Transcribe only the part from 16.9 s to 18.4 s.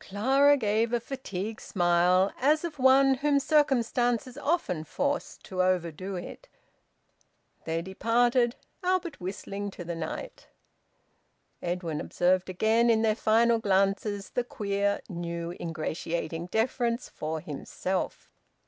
for himself.